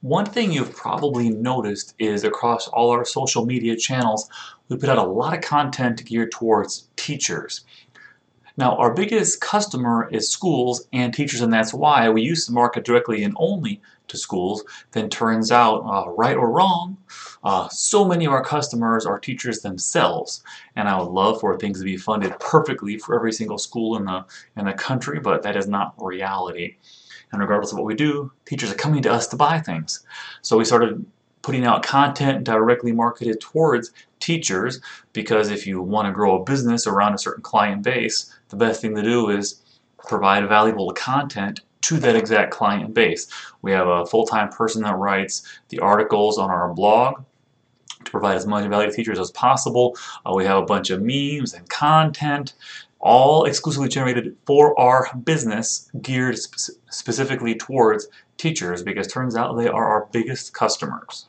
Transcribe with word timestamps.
One 0.00 0.26
thing 0.26 0.52
you've 0.52 0.76
probably 0.76 1.28
noticed 1.28 1.94
is 1.98 2.22
across 2.22 2.68
all 2.68 2.90
our 2.90 3.04
social 3.04 3.44
media 3.44 3.74
channels, 3.74 4.30
we 4.68 4.76
put 4.76 4.88
out 4.88 4.98
a 4.98 5.02
lot 5.02 5.34
of 5.34 5.40
content 5.40 6.04
geared 6.04 6.30
towards 6.30 6.88
teachers. 6.94 7.64
Now, 8.56 8.76
our 8.76 8.94
biggest 8.94 9.40
customer 9.40 10.08
is 10.12 10.30
schools 10.30 10.86
and 10.92 11.12
teachers, 11.12 11.40
and 11.40 11.52
that's 11.52 11.74
why 11.74 12.08
we 12.10 12.22
used 12.22 12.46
to 12.46 12.52
market 12.52 12.84
directly 12.84 13.24
and 13.24 13.34
only 13.38 13.80
to 14.06 14.16
schools. 14.16 14.64
Then 14.92 15.08
turns 15.08 15.50
out, 15.50 15.78
uh, 15.80 16.10
right 16.10 16.36
or 16.36 16.50
wrong, 16.50 16.96
uh, 17.42 17.68
so 17.68 18.04
many 18.04 18.24
of 18.24 18.32
our 18.32 18.44
customers 18.44 19.04
are 19.04 19.18
teachers 19.18 19.62
themselves. 19.62 20.44
And 20.76 20.88
I 20.88 20.96
would 20.98 21.10
love 21.10 21.40
for 21.40 21.56
things 21.56 21.78
to 21.78 21.84
be 21.84 21.96
funded 21.96 22.38
perfectly 22.38 22.98
for 22.98 23.16
every 23.16 23.32
single 23.32 23.58
school 23.58 23.96
in 23.96 24.04
the 24.04 24.24
in 24.56 24.66
the 24.66 24.74
country, 24.74 25.18
but 25.18 25.42
that 25.42 25.56
is 25.56 25.66
not 25.66 25.94
reality. 25.98 26.76
And 27.32 27.40
regardless 27.40 27.72
of 27.72 27.78
what 27.78 27.86
we 27.86 27.94
do, 27.94 28.32
teachers 28.46 28.70
are 28.70 28.76
coming 28.76 29.02
to 29.02 29.12
us 29.12 29.26
to 29.28 29.36
buy 29.36 29.60
things. 29.60 30.04
So 30.42 30.56
we 30.56 30.64
started 30.64 31.04
putting 31.42 31.64
out 31.64 31.82
content 31.82 32.44
directly 32.44 32.92
marketed 32.92 33.40
towards 33.40 33.92
teachers 34.20 34.80
because 35.12 35.50
if 35.50 35.66
you 35.66 35.80
want 35.80 36.06
to 36.06 36.12
grow 36.12 36.40
a 36.40 36.44
business 36.44 36.86
around 36.86 37.14
a 37.14 37.18
certain 37.18 37.42
client 37.42 37.82
base, 37.82 38.34
the 38.48 38.56
best 38.56 38.80
thing 38.80 38.94
to 38.94 39.02
do 39.02 39.30
is 39.30 39.62
provide 40.06 40.48
valuable 40.48 40.90
content 40.92 41.60
to 41.82 41.96
that 41.98 42.16
exact 42.16 42.50
client 42.50 42.92
base. 42.92 43.28
We 43.62 43.72
have 43.72 43.86
a 43.86 44.06
full-time 44.06 44.50
person 44.50 44.82
that 44.82 44.96
writes 44.96 45.60
the 45.68 45.78
articles 45.78 46.38
on 46.38 46.50
our 46.50 46.72
blog 46.74 47.24
to 48.04 48.10
provide 48.10 48.36
as 48.36 48.46
much 48.46 48.68
value 48.68 48.90
to 48.90 48.96
teachers 48.96 49.18
as 49.18 49.30
possible. 49.30 49.96
Uh, 50.26 50.32
we 50.34 50.44
have 50.44 50.58
a 50.58 50.66
bunch 50.66 50.90
of 50.90 51.02
memes 51.02 51.54
and 51.54 51.68
content 51.68 52.54
all 53.00 53.44
exclusively 53.44 53.88
generated 53.88 54.36
for 54.46 54.78
our 54.78 55.08
business 55.24 55.90
geared 56.02 56.38
spe 56.38 56.70
specifically 56.90 57.54
towards 57.54 58.08
teachers 58.36 58.82
because 58.82 59.06
turns 59.06 59.36
out 59.36 59.54
they 59.54 59.68
are 59.68 59.84
our 59.84 60.08
biggest 60.12 60.52
customers. 60.52 61.28